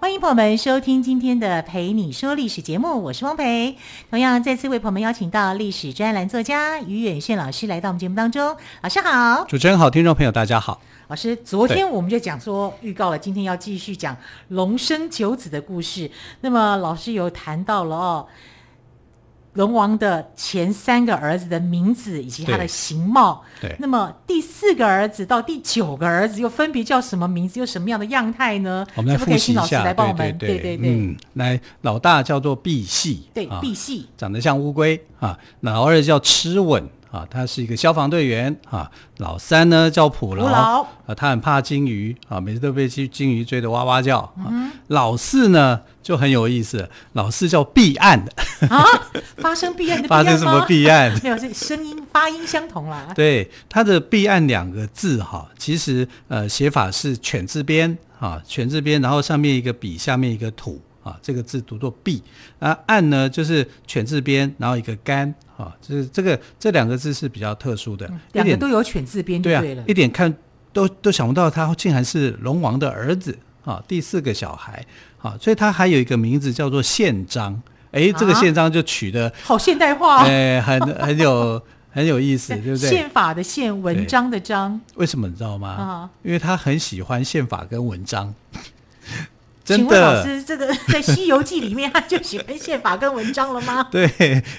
[0.00, 3.76] 欢迎朋友们收听今天的《陪你说历史》节目，我是汪培。
[4.08, 8.56] 同样，再次为朋友们邀请到历史专栏作家于远炫老师来到我们节目当中。
[8.80, 10.80] 老师好，主持人好，听众朋友大家好。
[11.08, 14.16] 老师，昨天我们就讲说预告了，今天要继续讲
[14.50, 16.08] 龙生九子的故事。
[16.42, 18.26] 那么老师有谈到了哦。
[19.58, 28.86] 龙王的前三个儿子的名字以及他的形貌，对，那么第四个儿子到第九个儿子又分别叫什么名字，又什么样的样态呢？
[28.94, 35.36] 我们来复习一下，来帮我们，对对对，嗯，来，老大叫做赑屭，对，赑屭，长得像乌龟啊。
[35.60, 36.88] 老二叫吃吻。
[37.10, 38.90] 啊，他是一个消防队员啊。
[39.16, 44.30] 老三呢叫捕捞啊，他很怕金鱼啊，每次都被金金鱼追得哇哇叫。
[44.36, 48.32] 嗯、老四呢就很有意思，老四叫弊案的
[48.68, 48.84] 啊，
[49.36, 51.12] 发生弊案的发生什么弊案？
[51.22, 53.12] 没有，这声音发音相同啦。
[53.14, 60.80] 对，他的弊案两个字哈，其实呃写法是犬字边啊，犬字边，然后上面一个笔，下面一个土。
[61.04, 62.20] 啊，这个字读作“赑”，
[62.58, 70.36] 啊，案呢就是犬字边，然后一个干，啊，就是这个这两个字是比较特殊的，嗯、两个都有犬字边，对了，对啊，一点看
[70.70, 73.38] 都都想不到他竟然是龙王的儿子
[73.68, 74.82] 啊，第四个小孩
[75.20, 77.60] 啊，所以他还有一个名字叫做宪章，
[77.92, 81.60] 哎，这个宪章就取得、啊、好现代化，哎，很很有
[81.90, 82.88] 很有意思，对不对？
[82.88, 85.68] 宪法的宪，文章的章，为什么你知道吗？
[85.68, 88.34] 啊、因为他很喜欢宪法跟文章。
[89.76, 93.86] 请问老师，这个 在《西游记》里面他就喜欢宪法跟文章了吗？
[93.92, 94.10] 对，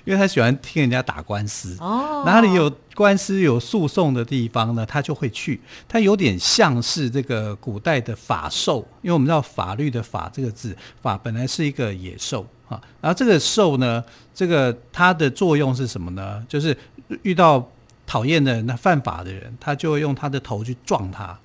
[0.05, 1.75] 因为他喜欢听人家打官司。
[1.79, 4.85] 哦，哪里有官司有诉讼的地方呢？
[4.85, 5.59] 他就会去。
[5.87, 12.79] 他有点像是这个古代的法兽，因为我们知道法律的“法”这个字，法本来是一个野兽啊。
[13.01, 14.03] 然后这个兽呢，
[14.35, 16.43] 这个它的作用是什么呢？
[16.47, 16.77] 就是
[17.23, 17.67] 遇到
[18.05, 21.39] 讨厌的人、那犯法的人，他就会用他的头去撞他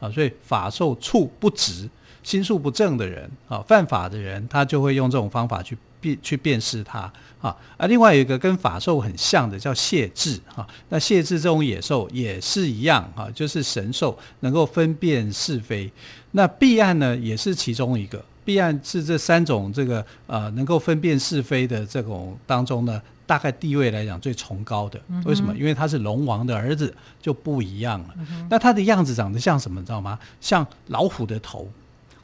[0.00, 0.10] 啊。
[0.10, 1.88] 所以法兽触不直。
[2.26, 7.10] 心术不正的人啊，犯法的人，他就会用这种方法去辨去辨识他
[7.40, 7.56] 啊。
[7.76, 15.88] 而另外有一个跟法兽很像的叫谢豸哈，那谢豸这种野兽也是一样哈，就是神兽，能够分辨是非。
[16.32, 18.20] 那弊案呢，也是其中一个。
[18.44, 25.00] 弊案是这三种这个呃能够分辨是非的这种当中呢，大概地位来讲最崇高的。
[25.24, 25.54] 为什么？
[25.56, 28.14] 因为他是龙王的儿子，就不一样了。
[28.50, 29.78] 那他的样子长得像什么？
[29.78, 30.18] 你知道吗？
[30.40, 31.70] 像老虎的头。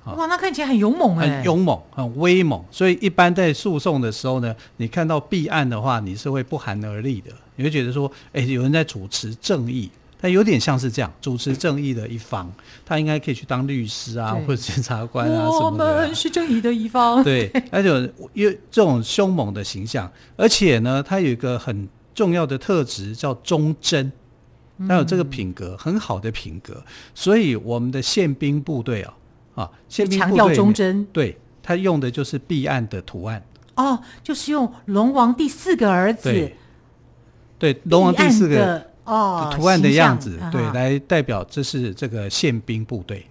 [0.04, 2.62] 哇，那看起来很勇猛哎，很勇猛，很威猛。
[2.72, 7.30] 所以一般在诉讼的时候呢，你看到弊案的话，你是会不寒而栗的。
[7.54, 9.88] 你会觉得说，哎，有人在主持正义，
[10.20, 12.50] 他有点像是这样主持正义的一方，
[12.84, 15.84] 他应该可以去当律师啊，或者检察官啊什么的。
[15.84, 17.22] 我们是正义的一方。
[17.22, 17.88] 对，而且
[18.32, 24.10] 有这种凶猛的形象，而且呢，他有一个很重要的特质叫忠贞，
[24.88, 26.82] 他有这个品格，很好的品格。
[27.14, 29.14] 所以我们的宪兵部队啊。
[29.54, 33.42] 啊，宪兵强调忠贞，对，他用的就是弊案的图案。
[33.74, 36.56] 哦，就是用龙王第四个儿子，对，
[37.58, 43.26] 对，龙王第四个哦图案的样子，对，来代表这是这个宪兵部队，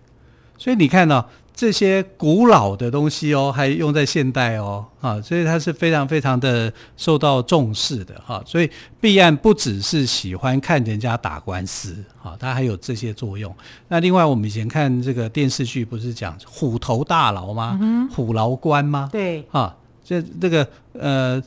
[0.58, 1.26] 所以你看呢。
[1.62, 8.42] 这些古老的东西哦，还用在现代哦，啊，所以它是非常非常的受到重视的哈。
[8.48, 8.68] 所以
[9.00, 13.56] 弊案不只是喜欢看人家打官司，啊，它还有这些作用。
[13.88, 17.78] 那另外，我们以前看这个电视剧，不是讲虎头大牢吗？
[17.80, 19.08] 嗯、虎牢关吗？
[19.12, 21.40] 对，啊，这这个呃，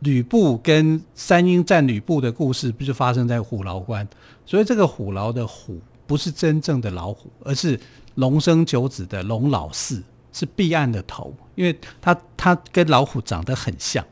[0.00, 4.04] 吕布跟三英战吕布的故事，不就发生在虎牢关？
[4.44, 7.78] 所以这个虎牢的虎不是真正的老虎，而是。
[8.20, 10.02] 龙生九子的龙老四
[10.32, 14.04] 是弊案的头，因为他他跟老虎长得很像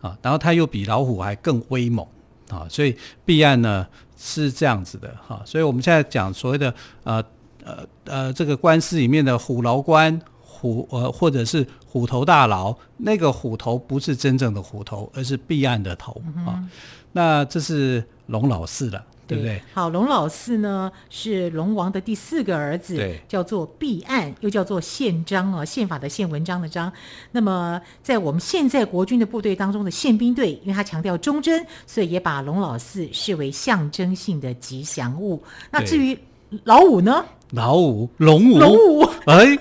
[0.00, 2.04] 啊，然后他又比老虎还更威猛
[2.48, 3.86] 啊，所以弊案呢
[4.16, 5.42] 是这样子的哈。
[5.44, 6.74] 所以我们现在讲所谓的
[7.04, 7.24] 呃
[7.62, 16.12] 呃呃这个官司里面的虎牢关虎呃或者是虎头大牢，那个虎头不是真正的虎头，而是弊案的头
[16.46, 16.56] 啊。
[16.56, 16.70] 嗯、
[17.12, 19.04] 那这是龙老四了。
[19.26, 19.62] 对不对？
[19.72, 22.96] 好，龙老四呢是龙王的第四个儿子，
[23.28, 26.92] 叫做弊案，又叫做宪章啊，宪法的宪，文章的章。
[27.32, 35.42] 那么在我们现在国军的部队当中的宪兵队，因为他强调忠贞，所以也把龙老四视为象征性的吉祥物。
[35.70, 36.18] 那至于
[36.64, 37.24] 老五呢？
[37.50, 39.58] 老五，龙五，龙五，哎。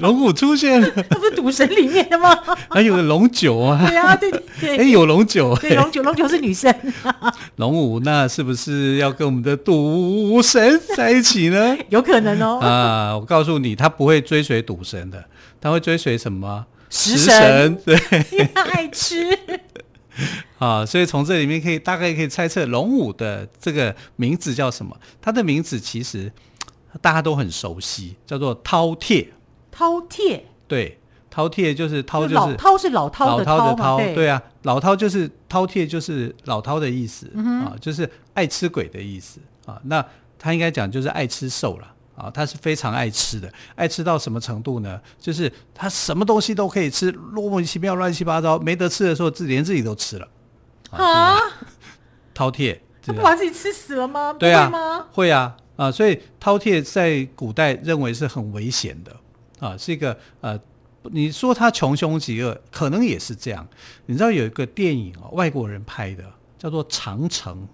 [0.00, 2.36] 龙五出现了，那不是赌神里面的吗？
[2.68, 4.30] 还有个龙九啊，对啊，对
[4.60, 6.74] 对，哎，有龙九，对龙九，龙九是女生。
[7.54, 11.76] 龙五那是不是要跟我们的赌神在一起呢？
[11.88, 12.58] 有可能哦。
[12.60, 15.24] 啊，我告诉你，他不会追随赌神的，
[15.60, 16.66] 他会追随什么？
[16.90, 17.96] 食神，对，
[18.32, 19.38] 因为他爱吃。
[20.58, 24.96] 啊，所以从这里面可以大概可以猜测龙五的这个名字叫什么？
[25.22, 26.32] 他的名字其实
[27.00, 29.28] 大家都很熟悉，叫做饕餮。
[29.76, 30.98] 饕餮，对，
[31.32, 39.78] 饕餮就是饕，就是老饕是老饕的饕对，对啊，老饕就是饕餮就是老饕的意思、嗯、啊，就是爱吃鬼的意思啊。
[39.84, 40.02] 那
[40.38, 44.98] 他应该讲就是爱吃兽了啊，他是非常爱吃的，爱吃到什么程度呢？
[45.20, 50.26] 就是他什么东西都可以吃，莫名其妙乱七八糟，没得吃的时候自连自己都吃了
[50.90, 51.36] 啊。
[52.34, 54.34] 饕餮，他不把自己吃死了吗？
[54.38, 55.06] 对啊，吗？
[55.12, 59.16] 会啊啊，所以饕餮在古代认为是很危险的。
[59.58, 60.58] 啊，是一个呃，
[61.04, 63.66] 你说他穷凶极恶，可能也是这样。
[64.04, 66.24] 你知道有一个电影哦，外国人拍的，
[66.58, 67.66] 叫做《长城》，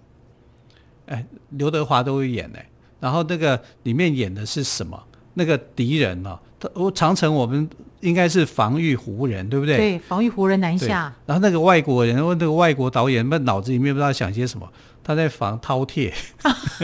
[1.13, 2.69] 哎，刘德华都会演哎。
[2.99, 5.01] 然后那个里面演的是什么？
[5.33, 6.39] 那个敌人呢？
[6.57, 7.69] 他我长城我们
[8.03, 9.77] 应该是防御胡人，对不对？
[9.77, 11.11] 对，防御胡人南下。
[11.25, 14.67] 然后那个外国人问那个外国导演，那脑子里面不知道想些什么？
[15.03, 16.11] 他在防饕餮。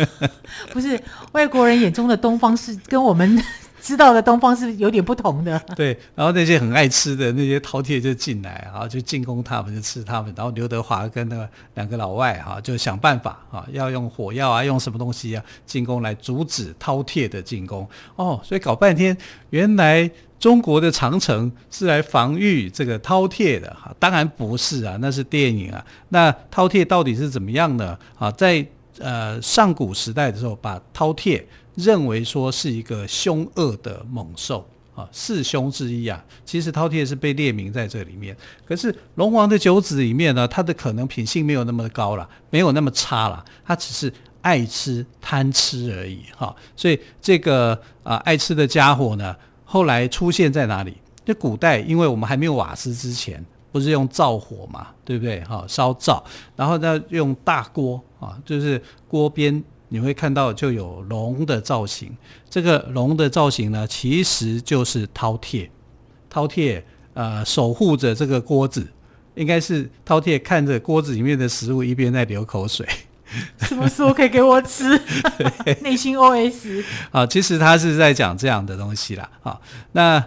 [0.71, 0.99] 不是，
[1.33, 3.41] 外国人眼中的东方是跟我们。
[3.81, 5.97] 知道的东方是有点不同的， 对。
[6.15, 10.33] 然后那些很爱吃的那些饕餮就进来，然后就进攻他们，就吃他们。
[10.35, 17.87] 然后刘德华跟那个两个老外哈，就想办法啊，要用火药啊，用什么东西啊进攻来阻止饕餮的进攻。
[18.15, 19.15] 哦，所以搞半天，
[19.49, 20.09] 原来
[20.39, 23.93] 中国的长城是来防御这个饕餮的哈？
[23.99, 25.85] 当然不是啊，那是电影啊。
[26.09, 27.97] 那饕餮到底是怎么样呢？
[28.17, 28.65] 啊，在
[28.99, 31.43] 呃上古时代的时候，把饕餮。
[31.75, 36.21] 认为说是一个凶恶的猛兽啊，四凶之一啊。
[36.43, 38.35] 其实饕餮是被列名在这里面。
[38.65, 43.45] 可是龙王的九子里面呢，它的可能品性没有那么高了，没有那么差了。
[43.63, 44.11] 它只是
[44.41, 46.53] 爱吃、贪吃而已哈。
[46.75, 50.97] 所以这个啊爱吃的家伙呢，后来出现在哪里？
[51.23, 53.41] 就古代，因为我们还没有瓦斯之前，
[53.71, 55.41] 不是用灶火嘛，对不对？
[55.45, 56.21] 哈，烧灶，
[56.57, 59.63] 然后呢用大锅啊，就是锅边。
[59.91, 62.15] 你会看到就有龙的造型，
[62.47, 65.67] 这个龙的造型呢，其实就是饕餮。
[66.31, 66.83] 饕餮
[67.15, 68.87] 呃守护着这个锅子，
[69.33, 72.87] 应该是饕餮看着锅子里面的食物，一边在流口水。
[73.61, 74.89] 什么时候可以给我吃？
[75.81, 79.27] 内心 OS 啊，其实他是在讲这样的东西啦。
[79.41, 79.59] 啊，
[79.93, 80.23] 那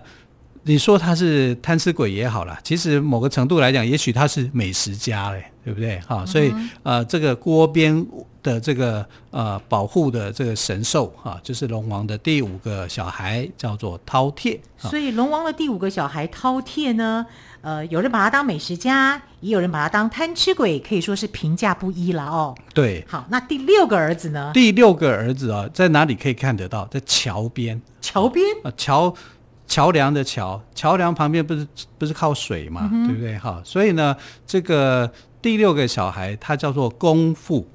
[0.65, 5.99] 你说他是贪吃鬼也好啦，其实某个程度来讲，也许他是美食家嘞，对不对？
[6.01, 8.07] 哈，所以呃，这个锅边。
[8.43, 14.59] 的这个呃保护的这个神兽啊，就是龙王的第五个小孩，叫做饕餮。
[14.79, 17.25] 所以龙王的第五个小孩饕餮呢，
[17.61, 22.53] 呃，有人把他当美食家，也有人把他当贪吃鬼，可以说是评价不一了哦。
[22.75, 24.51] 对，好，那第六个儿子呢？
[24.53, 26.85] 第六个儿子啊，在哪里可以看得到？
[26.87, 27.81] 在桥边。
[28.01, 29.15] 桥边啊，桥
[29.73, 31.67] 桥梁的桥，桥梁旁边不是
[31.97, 33.39] 不是靠水嘛，嗯、对不对？
[33.39, 34.15] 哈，所以呢，
[34.47, 35.11] 这个
[35.41, 37.67] 第六个小孩他叫做公父。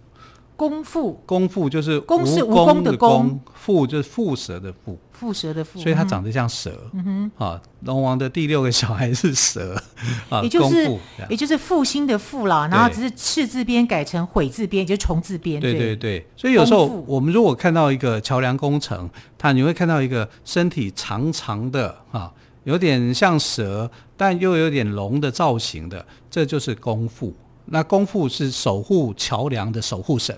[0.58, 6.90] 公父，功父就是公是蜈蚣的功，父就是蝮蛇的蝮，蝮蛇的蝮，所以它长得像蛇。
[6.94, 9.80] 嗯哼，啊，龙王的第六个小孩是蛇，
[10.30, 10.92] 啊，也就是
[11.30, 15.62] 也就是复兴的复啦，然后只是赤字边改成悔字边，就是虫字边。
[15.62, 15.96] 对对。
[15.96, 22.34] 对，所以有时候我们如果看到一个桥梁工程，它你会看到一个身体长长的啊，
[22.64, 27.32] 有点像蛇，但又有点龙的造型的，这就是功父。
[27.68, 30.36] 那公父是守护桥梁的守护神，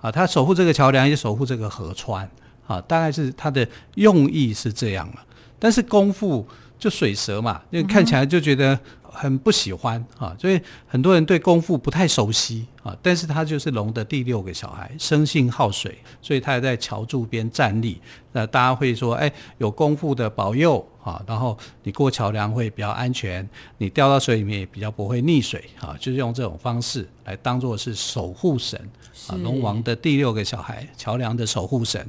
[0.00, 2.28] 啊，他守护这个桥梁，也守护这个河川，
[2.66, 5.24] 啊，大概是他的用意是这样了。
[5.58, 6.46] 但是公父
[6.78, 8.78] 就水蛇嘛，因为看起来就觉得
[9.14, 12.96] 很不喜欢啊，所以很多人对功夫不太熟悉啊。
[13.00, 18.00] 但是他就是龙的第六个小孩，生性好水，所以他还在桥柱边站立。
[18.32, 20.86] 那大家会说，哎，有功夫的保佑。
[21.04, 28.80] 啊，然后你过桥梁会比较安全，你掉到水里面也比较不会溺水啊，就是用这种方式来当做是守护神
[29.28, 32.08] 啊，龙王的第六个小孩，桥梁的守护神啊。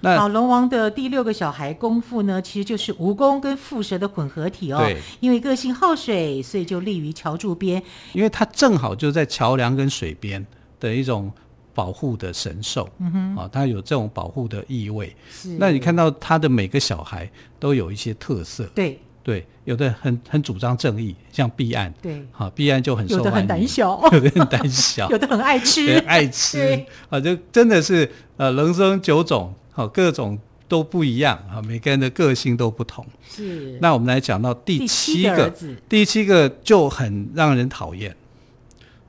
[0.00, 4.78] 那好，龙王的第六个小孩功夫呢，其实就是蜈蚣跟蝮蛇的混合体哦。
[4.78, 10.46] 对，因为个性好水，所以就立于桥柱边，因为它正好就在桥梁跟水边
[10.80, 11.32] 的一种。
[11.76, 15.14] 保护的神兽，嗯哼，啊，它有这种保护的意味。
[15.30, 18.98] 是，那你看到它的每个小孩都有一些特色，对。
[19.22, 33.04] 对，有的很很主张正义，像毕岸，对，好，毕岸就很受欢迎， 有的很胆小，有的很胆小，有的很爱吃， 爱吃， 啊，就真的是呃，人生九种，好，各种都不一样啊，每个人的个性都不同。
[33.28, 33.78] 是。
[33.78, 35.52] 那我们来讲到第七个，
[35.86, 38.16] 第七个，就很让人讨厌，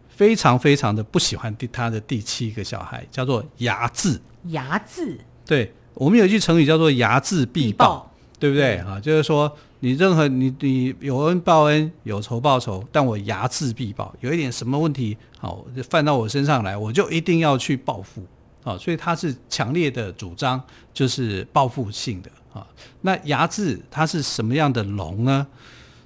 [0.09, 4.19] 非常非常的不喜欢第他的第七个小孩，叫做睚眦。
[4.49, 5.17] 睚眦。
[5.45, 8.99] 对，我们有一句成语叫做“睚眦必报”，必报对不对啊？
[8.99, 14.13] 就是说，你任何你你有恩报恩，有仇报仇，但我睚眦必报。
[14.19, 18.21] 有一点什么问题好犯到我身上来，我就一定要去报复。
[18.67, 20.61] 啊，所以他是强烈的主张，
[20.93, 22.67] 就是报复性的啊。
[22.99, 25.47] 那睚眥他是什么样的龙呢？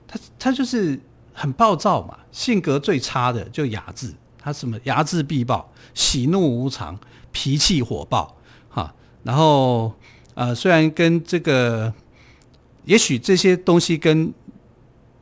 [0.07, 0.99] 他他就是
[1.33, 4.13] 很暴躁嘛，性格最差的就睚眥。
[4.37, 6.99] 他什么睚眥必报，喜怒无常，
[7.31, 8.37] 脾气火爆
[8.69, 8.93] 哈。
[9.23, 9.91] 然后
[10.35, 11.91] 呃，虽然跟这个，
[12.85, 14.31] 也许这些东西跟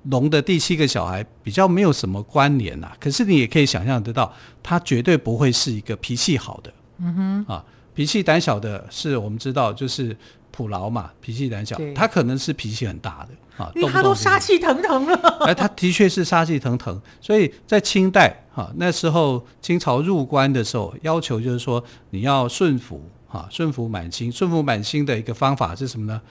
[0.03, 6.74] 龙的第七个小孩比较没有什么关联呐，可是你也可以想象得到，他绝对不会是一个脾气好的。
[6.99, 10.15] 嗯哼，啊，脾气胆小的是我们知道，就是
[10.51, 15.15] 普劳嘛，脾气胆小，他可能是脾气很大的啊，因为他都杀气腾腾了。
[15.47, 26.21] 哎，他的确是杀气腾腾，所以在清代哈那时候清朝入关的时候，要求就是说你要顺服哈，顺服满清，顺服满清的一个方法是什么呢？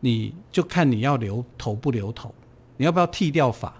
[0.00, 2.34] 你就看你要留头不留头，
[2.76, 3.74] 你要不要剃掉发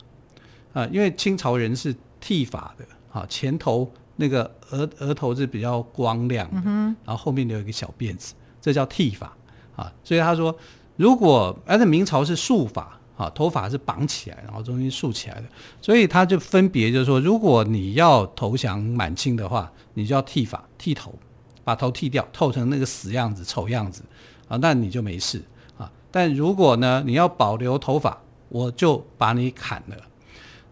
[0.72, 0.86] 啊？
[0.92, 3.90] 因为清朝人是剃发的啊，前头。
[4.20, 9.32] 那个额额头是比较光亮的，嗯、然后后面留一个小辫子，这叫剃发
[9.76, 9.92] 啊。
[10.02, 10.54] 所以他说，
[10.96, 15.44] 如果而且明朝是束发啊，头发是绑起来，然后中间竖起来的，
[15.80, 21.14] 所以他就分别就是说，如果你要投降满清的话，你就要剃发剃头，
[21.62, 24.02] 把头剃掉，透成那个死样子、丑样子
[24.48, 25.40] 啊，那你就没事
[25.76, 25.90] 啊。
[26.10, 29.96] 但如果呢，你要保留头发，我就把你砍了。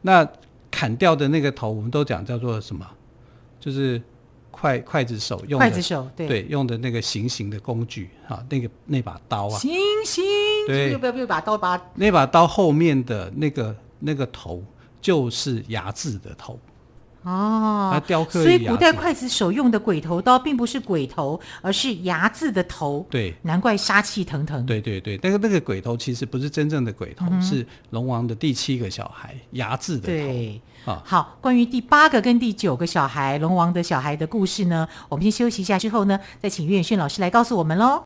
[0.02, 0.28] 那
[0.70, 2.86] 砍掉的那个头，我们都讲叫做什么？
[3.66, 4.00] 就是
[4.52, 9.72] 筷筷子手用筷，子手对，对用的那个行刑的工具啊，那个那把刀啊，行
[10.04, 10.24] 刑
[10.68, 14.62] 对，不要不要把刀把那把刀后面的那个那个头
[15.00, 16.56] 就是牙字的头。
[17.26, 23.04] 哦，它雕刻，所以古代刽子手用的鬼头刀并不是鬼头，而是牙字的头。
[23.10, 24.64] 对，难怪杀气腾腾。
[24.64, 30.06] 对对对，那个那个鬼头其实不是真正的鬼头，嗯、是龙王的第七个小孩牙字的头。
[30.06, 38.05] 对，啊，好，关于第八个跟第九个小孩龙王的小孩的故事呢，我们先休息一下，之后呢，再请岳轩老师来告诉我们喽。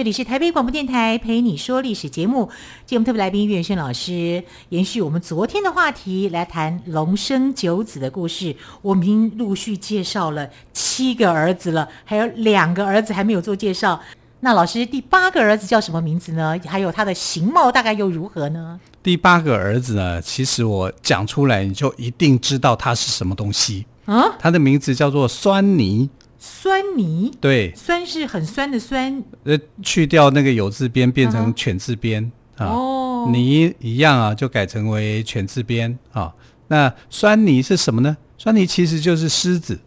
[0.00, 2.48] 这里是台北广播电台陪你说历史节目，
[2.86, 8.56] 节目特别来宾岳轩老师，延续我们昨天的话题来谈龙生九子的故事。
[8.80, 14.00] 我们已经陆续介绍了七个儿子了，还有两个儿子还没有做介绍。
[14.40, 16.58] 那老师，第八个儿子叫什么名字呢？
[16.64, 18.80] 还有他的形貌大概又如何呢？
[19.02, 24.34] 第八个儿子呢，其实我讲出来你就一定知道他是什么东西啊？
[24.38, 26.08] 他的名字叫做酸泥。
[26.42, 32.64] 酸泥，对，酸是很酸的酸，呃，去掉那个有字边，变成犬字边啊。
[32.64, 36.32] 哦，泥一样啊，就改成为犬字边啊。
[36.68, 38.16] 那酸泥是什么呢？
[38.38, 39.78] 酸泥其实就是狮子。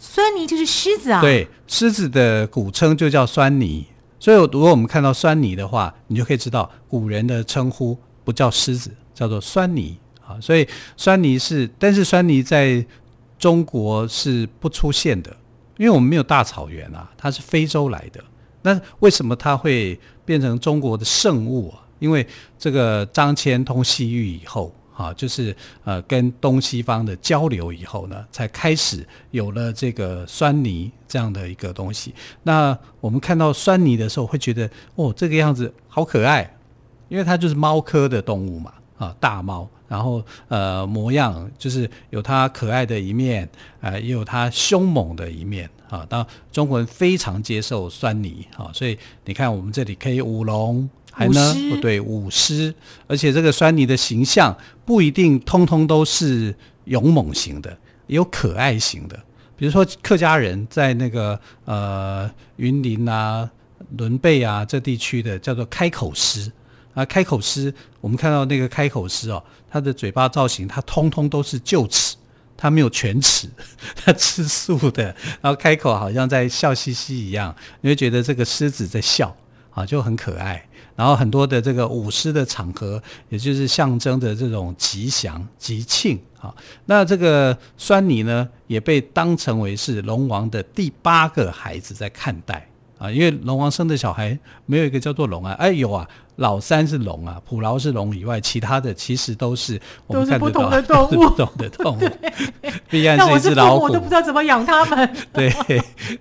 [0.00, 1.20] 酸泥就是狮子啊？
[1.20, 3.86] 对，狮子的古称就叫酸泥。
[4.18, 10.40] 所以如果我们看到酸泥的话，你就可以知道古人的称呼不叫狮子，叫做酸泥啊。
[10.40, 10.66] 所以
[10.96, 12.84] 酸泥是，但是酸泥在
[13.38, 15.36] 中国是不出现的。
[15.78, 18.22] 因为我们没有大草原啊，它是非洲来的。
[18.60, 21.80] 那为什么它会变成中国的圣物啊？
[21.98, 22.26] 因为
[22.58, 32.14] 这个张骞通西域以后，啊，就是呃跟东西方的交流以后呢，才开始有了这个酸泥这样的一个东西。
[32.42, 36.54] 那我们看到酸泥的时候，会觉得哦，这个样子好可爱，
[37.08, 38.74] 因为它就是猫科的动物嘛。
[38.98, 43.48] 啊，大猫，然后呃模样就是有它可爱的一面，
[43.80, 46.06] 呃也有它凶猛的一面啊。
[46.08, 52.74] 当中国人非常接受酸泥啊，所以你看我们这里可以舞龙，还呢不对舞狮，
[53.06, 56.54] 而且这个酸泥的形象不一定通通都是
[56.84, 57.70] 勇猛型的，
[58.06, 59.18] 也有可爱型的。
[59.56, 63.50] 比如说客家人在那个呃云林啊、
[63.96, 66.52] 仑背啊这地区的叫做开口狮。
[66.98, 69.40] 啊，开口狮，我们看到那个开口狮哦，
[69.70, 72.16] 它的嘴巴造型，它通通都是臼齿，
[72.56, 73.48] 它没有犬齿，
[73.94, 75.04] 它吃素的，
[75.40, 79.32] 然后开口好像在笑嘻嘻一样，你会觉得这个狮子在笑，
[79.70, 80.64] 啊，就很可爱。
[80.96, 86.52] 然后很多的这个舞狮的场合，也就是象征着这种吉祥、吉庆啊。
[86.86, 92.68] 那这个酸泥呢，也被当成为是龙王的第八个孩子在看待。
[92.98, 94.36] 啊，因为龙王生的小孩
[94.66, 96.04] 没有一个叫做龙啊，哎有啊，
[96.38, 102.70] 老三是龙啊，普劳是龙以外，其他的其实都是我们看得到 都是不同的动物，不同的动物。
[102.88, 105.16] 毕竟是一只老虎，我都不知道怎么养它们。
[105.34, 105.52] 对，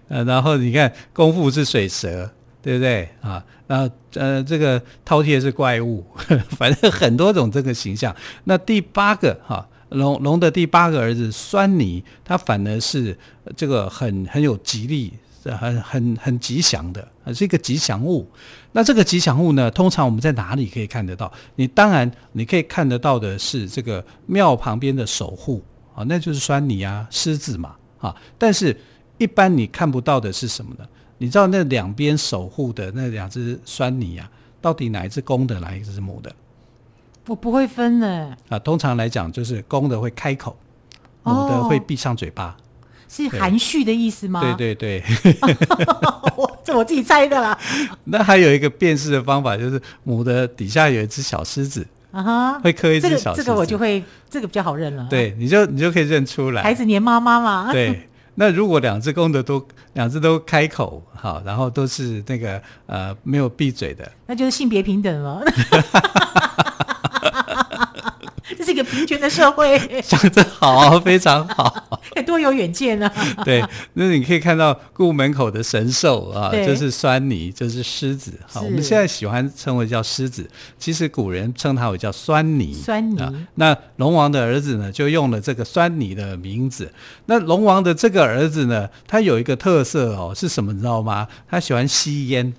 [0.07, 2.29] 呃，然后你看功夫是水蛇，
[2.63, 3.43] 对不对啊？
[3.67, 6.03] 然后呃，这个饕餮是怪物，
[6.57, 8.15] 反正很多种这个形象。
[8.45, 13.15] 那第八个哈、啊，龙龙的第八个儿子酸泥，他反而是
[13.55, 15.13] 这个很很有吉利。
[15.57, 18.29] 很很很吉祥的，是一个吉祥物。
[18.77, 21.34] 那这个吉祥物呢，通常我们在哪里可以看得到？
[21.55, 25.63] 你当然你可以看得到的是这个庙旁边的守护
[25.96, 28.15] 啊，那就是酸泥啊、狮子嘛啊。
[28.38, 28.79] 但是，
[29.17, 30.86] 一般你看不到的是什么呢？
[31.17, 34.29] 你知道那两边守护的那两只酸泥啊，
[34.62, 36.31] 到底哪一只公的，哪一只是母的？
[37.25, 38.38] 我不会分呢。
[38.48, 40.55] 啊，通常来讲，就是公的会开口，
[41.24, 42.55] 母的会闭上嘴巴。
[42.60, 42.63] 哦
[43.10, 44.41] 是含蓄的意思吗？
[44.41, 45.03] 对对对，
[46.36, 47.57] 我 这我自己猜的啦。
[48.03, 55.07] 那还有一个辨识的方法，就是母的底下有一只小狮子，啊哈，会刻一只小狮子，这个我就会，这个比较好认了。
[55.09, 57.71] 对，你就你就可以认出来，孩子黏妈妈嘛。
[57.71, 65.41] 对，那如果两只公的都两只都开口，好，然后都是那个呃没有闭嘴的，那就是性别平等了。
[68.58, 71.87] 这是一个平权的社会， 讲得好，非常好，
[72.21, 73.12] 多有远见啊！
[73.45, 78.32] 对，那你可以看到故门口的神兽啊，就是酸泥，就是狮子。
[78.47, 82.73] 好，我们现在喜欢称为叫狮子，其实古人称它为叫酸泥。
[82.73, 83.47] 酸泥。
[83.56, 86.91] 那龙王的儿子呢，就用了这个酸泥的名字。
[87.25, 90.73] 那龙王的这个儿子呢，他有一个特色哦，是什么？
[90.73, 91.27] 你知道吗？
[91.49, 92.53] 他喜欢吸烟。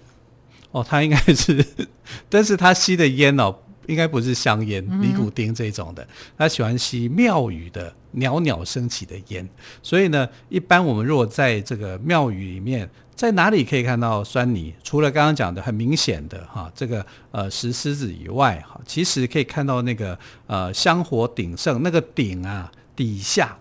[0.71, 1.64] 哦，他应该是，
[2.29, 3.55] 但是他吸的烟哦。
[3.88, 9.49] 应该不是香烟、尼古丁这种的，他喜欢吸庙宇的袅袅升起的烟。
[9.83, 14.73] 所以呢，一般我们如果在这个庙宇里面，在哪里可以看到酸泥？
[14.83, 23.59] 除了刚刚讲的很明显的哈，这个呃石狮子以外，哈，其实可以看到那个呃香火鼎盛那个鼎啊底下，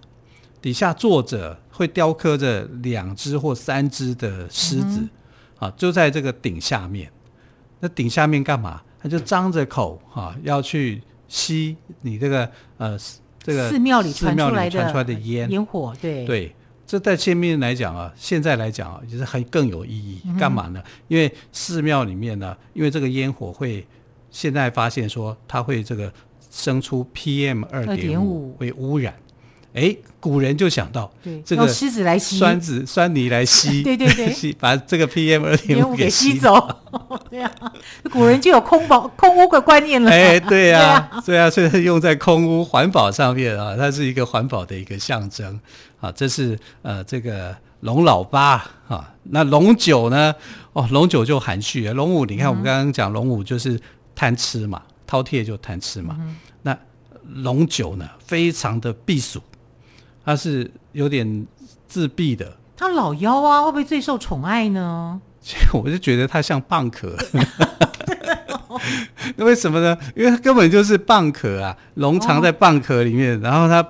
[0.61, 5.07] 底下坐着会雕刻着两只或三只的狮子，
[5.57, 7.11] 啊，就在这个鼎下面。
[7.79, 8.81] 那鼎下面干嘛？
[8.99, 12.97] 它就张着口哈、啊，要去吸你这个呃
[13.47, 16.51] 这个寺庙里传出来的传出来的烟烟火，对对，
[16.85, 20.21] 这在前面来讲啊，现在来讲啊，也是很更有意义。
[20.37, 20.81] 干嘛呢？
[20.85, 23.87] 嗯、因为寺庙里面呢，因为这个烟火会
[24.29, 26.11] 现在发现说它会这个
[26.51, 29.15] 生出 PM 二点五会污染。
[29.73, 31.09] 哎，古人就想到，
[31.45, 36.67] 这个狮子来吸，酸子酸泥来吸， 对对对， 吸把这个 PM 二点五给吸走。
[37.29, 37.51] 对啊，
[38.11, 40.09] 古人就有空保空屋的观念了。
[40.09, 45.59] 哎， 对啊，对啊，所以用在空屋环保上面啊，它是一个环保的一个象征
[45.99, 46.11] 啊。
[46.11, 50.33] 这是呃这个龙老八啊，那龙九呢？
[50.73, 51.93] 哦，龙九就含蓄啊。
[51.93, 53.79] 龙五，你看我们刚刚讲龙五就是
[54.15, 56.15] 贪吃嘛，饕餮就贪吃嘛。
[56.19, 56.77] 嗯、那
[57.23, 59.41] 龙九呢，非常的避暑。
[60.23, 61.47] 它是有点
[61.87, 65.21] 自闭的，他老幺啊，会不会最受宠爱呢？
[65.73, 67.15] 我就觉得它像蚌壳，
[69.35, 69.97] 那 为什么呢？
[70.15, 73.87] 因为它根本就是蚌壳啊，龙藏在蚌壳里面，哦、然后它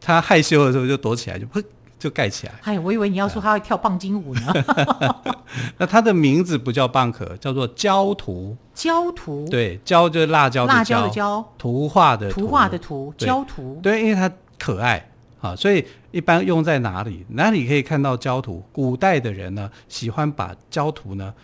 [0.00, 1.62] 它害羞的时候就躲起来，就砰
[1.98, 2.52] 就盖起来。
[2.62, 4.52] 哎，我以为你要说它会跳棒筋舞呢。
[5.78, 8.56] 那它的名字不叫蚌壳，叫做焦图。
[8.74, 13.78] 焦图，对，焦就是辣椒的焦，辣椒的焦，图画的图画的图，焦图。
[13.82, 15.08] 对，因为它可爱。
[15.42, 17.26] 啊，所以一般用在哪里？
[17.30, 18.62] 哪里可以看到焦土？
[18.70, 21.34] 古代的人呢，喜欢把焦土呢，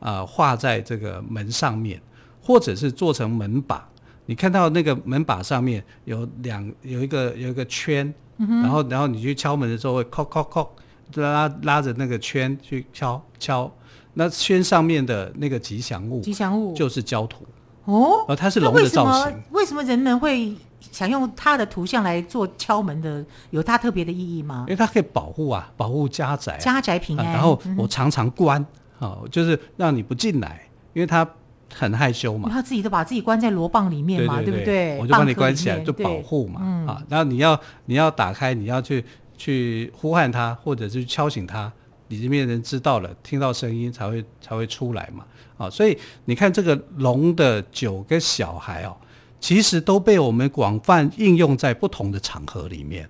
[0.00, 2.02] 啊、呃，画在这个门上面，
[2.42, 3.88] 或者是做成门把。
[4.26, 13.72] 你看到那个门把上面有两有一个有一个圈，嗯、哼然后然后你去敲门的时候会敲敲敲，拉拉着那个圈去敲敲，
[14.14, 17.46] 那圈上面的那个吉祥物，吉祥物就是焦涂。
[17.84, 19.32] 哦，呃，它是龙的造型。
[19.32, 23.24] 为，为什么人们会想用它的图像来做敲门的？
[23.50, 24.64] 有它特别的意义吗？
[24.68, 27.32] 因为它可以保护啊，保护家宅，家宅平安。
[27.32, 28.60] 然后我常常关，
[28.98, 31.28] 啊、嗯，就是让你不进来，因为它
[31.74, 32.48] 很害羞嘛。
[32.50, 34.98] 他自己都把自己关在罗棒里面嘛，对，不对？
[34.98, 39.04] 我就把你关起来，就保护嘛，嗯、啊，然后你要你要打开，你要去
[39.36, 41.72] 去呼唤它，或者是敲醒它，
[42.16, 45.24] 里面人知道了，听到声音才会才会出来嘛。
[45.56, 48.96] 啊，所以你看这个龙的九个小孩哦，
[49.38, 53.08] 其实都被我们广泛应用在不同的场合里面，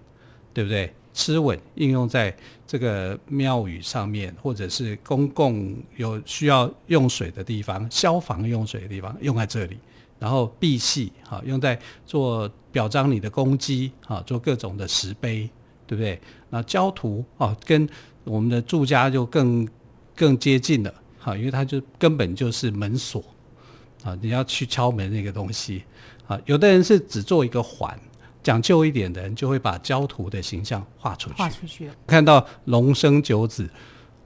[0.52, 0.92] 对不对？
[1.14, 2.36] 螭吻应用在
[2.66, 9.78] 这个庙宇上面，或者是公共有需要用水的地方，消防用水的地方用在这里。
[10.18, 15.48] 然后赑屭哈，用在做表彰你的功绩哈，做各种的石碑，
[15.86, 16.20] 对不对？
[16.50, 17.88] 那焦土啊，跟
[18.24, 19.68] 我们的住家就更
[20.16, 20.92] 更接近了。
[21.22, 23.24] 啊，因为它就根本就是门锁
[24.02, 25.82] 啊，你要去敲门那个东西
[26.26, 26.38] 啊。
[26.44, 27.98] 有的人是只做一个环，
[28.42, 31.36] 讲究一点的人就会把焦土的形象画出去。
[31.36, 33.66] 画出去，看到龙生九子，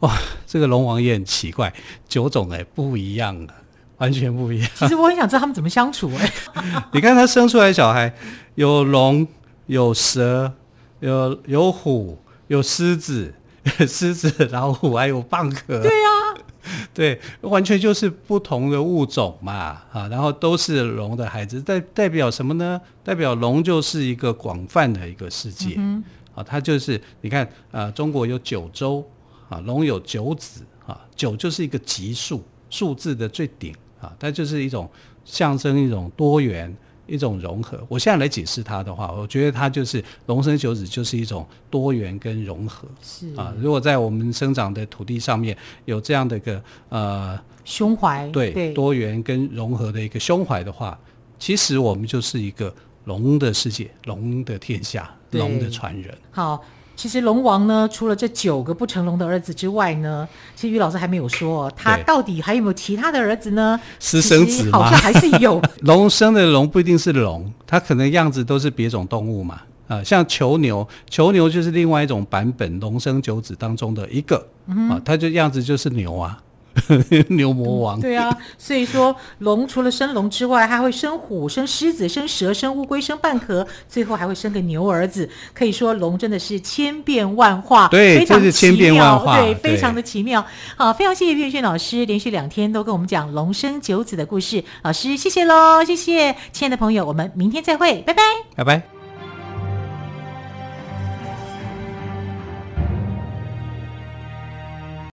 [0.00, 0.12] 哇，
[0.44, 1.72] 这个龙王也很奇怪，
[2.08, 3.54] 九种哎不一样的，
[3.98, 4.68] 完全不一样。
[4.74, 6.32] 其实我很想知道他们怎么相处哎。
[6.92, 8.12] 你看他生出来小孩，
[8.56, 9.24] 有龙，
[9.66, 10.52] 有蛇，
[10.98, 13.32] 有有虎，有狮子，
[13.86, 15.80] 狮子、老虎，还有蚌壳。
[15.82, 16.38] 对呀、啊。
[16.92, 22.78] 对，完全就是不同的物种嘛，啊，然后都是龙的孩子，代代表什么呢？
[23.02, 26.04] 代表龙就是一个广泛的一个世界，嗯、
[26.34, 29.02] 啊，它就是你看，啊，中国有九州，
[29.48, 34.90] 啊，龙有九子，啊，九就是一个吉数，数字的最顶，啊，它就是一种
[35.24, 36.76] 象征一种多元。
[37.08, 42.86] 一种融合，我现在来解释它的话，我觉得它就是龙生九子，就是一种多元跟融合。
[43.02, 50.96] 是啊，如果在我们生长的土地上面有这样的一个呃胸怀，对，对多元跟融合的一个胸怀的话，
[51.38, 52.72] 其实我们就是一个
[53.06, 56.16] 龙的世界，龙的天下，龙的传人。
[56.30, 56.62] 好。
[56.98, 63.80] 其实龙王呢，除了这九个不成龙的儿子之外呢，其实于老师还没有说，他到底还有没有其他的儿子呢？
[64.00, 65.62] 私生子好像还是有。
[65.82, 69.60] 龙生的龙不一定是龙，它可能样子都是别种动物嘛。
[69.86, 74.44] 啊，像囚牛，囚牛就是另外一种版本，龙生九子当中的一个。
[74.66, 76.36] 嗯、啊，它就样子就是牛啊。
[77.28, 85.28] 牛魔王、嗯、对啊，所以说龙除了生龙之外，还会生虎、生狮子、生蛇、生乌龟、生半壳，最后还会生个牛儿子。
[85.54, 90.44] 可以说龙真的是千变万化，对，非常是千变万化，对，非常的奇妙。
[90.76, 98.22] 好，非常谢谢岳轩老师连续两天都跟我们讲龙生九子的故事，老师谢谢喽，谢谢，亲爱的朋友，我们明天再会，拜拜，
[98.56, 98.97] 拜拜。